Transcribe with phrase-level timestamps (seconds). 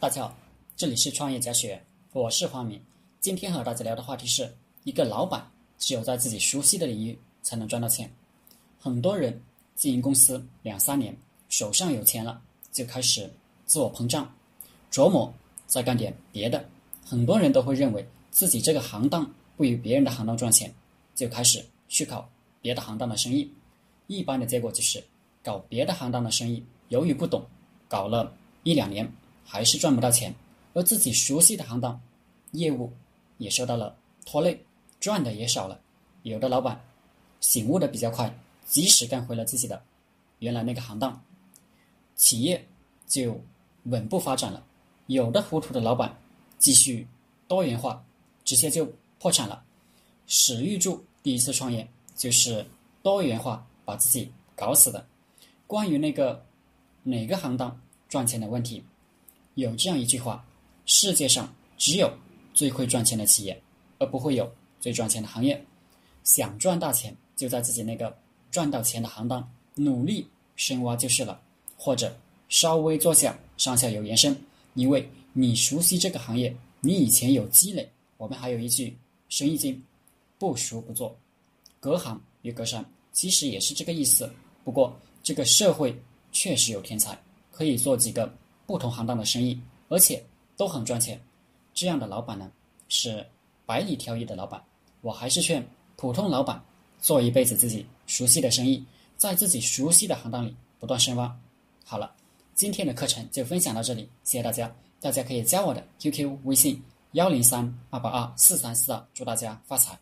[0.00, 0.34] 大家好，
[0.78, 1.78] 这里是创业家学，
[2.14, 2.80] 我是黄明。
[3.20, 4.50] 今天和大家聊的话题是
[4.84, 8.10] 一个老板只有在自己熟悉的领域才能赚到钱。
[8.78, 9.38] 很多人
[9.76, 11.14] 经营公司两三年，
[11.50, 12.40] 手上有钱了，
[12.72, 13.30] 就开始
[13.66, 14.34] 自我膨胀，
[14.90, 15.30] 琢磨
[15.66, 16.66] 再干点别的。
[17.04, 20.74] 很多人都会认为自己这个行当不与别人的行当赚钱，
[21.14, 22.26] 就开始去搞
[22.62, 23.52] 别的行当的生意。
[24.06, 25.04] 一般的结果就是
[25.44, 27.44] 搞别的行当的生意，由于不懂，
[27.86, 29.06] 搞了一两年。
[29.52, 30.32] 还是赚不到钱，
[30.74, 32.00] 而自己熟悉的行当，
[32.52, 32.92] 业务
[33.38, 34.64] 也受到了拖累，
[35.00, 35.80] 赚的也少了。
[36.22, 36.80] 有的老板
[37.40, 38.32] 醒悟的比较快，
[38.64, 39.82] 及时干回了自己的
[40.38, 41.20] 原来那个行当，
[42.14, 42.64] 企业
[43.08, 43.40] 就
[43.86, 44.64] 稳步发展了。
[45.08, 46.16] 有的糊涂的老板
[46.56, 47.04] 继续
[47.48, 48.00] 多元化，
[48.44, 49.64] 直接就破产了。
[50.28, 52.64] 史玉柱第一次创业就是
[53.02, 55.04] 多元化把自己搞死的。
[55.66, 56.40] 关于那个
[57.02, 57.76] 哪个行当
[58.08, 58.84] 赚钱的问题。
[59.60, 60.42] 有这样一句话：
[60.86, 62.10] 世界上只有
[62.54, 63.62] 最会赚钱的企业，
[63.98, 65.62] 而不会有最赚钱的行业。
[66.24, 68.16] 想赚大钱，就在自己那个
[68.50, 70.26] 赚到钱的行当努力
[70.56, 71.40] 深挖就是了，
[71.76, 72.16] 或者
[72.48, 74.34] 稍微做下上下游延伸，
[74.74, 77.86] 因为你熟悉这个行业，你以前有积累。
[78.16, 78.96] 我们还有一句
[79.28, 79.82] 生意经：
[80.38, 81.14] 不熟不做，
[81.78, 84.30] 隔行如隔山，其实也是这个意思。
[84.64, 85.94] 不过这个社会
[86.32, 87.18] 确实有天才，
[87.52, 88.32] 可以做几个。
[88.70, 90.24] 不同行当的生意，而且
[90.56, 91.20] 都很赚钱，
[91.74, 92.48] 这样的老板呢
[92.88, 93.26] 是
[93.66, 94.62] 百里挑一的老板。
[95.00, 95.60] 我还是劝
[95.96, 96.62] 普通老板
[97.00, 101.36] 做一辈子自己熟悉的生意，在自己熟悉的行当里不断深挖。
[101.84, 102.14] 好了，
[102.54, 104.72] 今天的课程就分享到这里，谢谢大家。
[105.00, 106.80] 大家可以加我的 QQ 微信
[107.12, 109.98] 幺零三二八二四三四二，祝大家发财。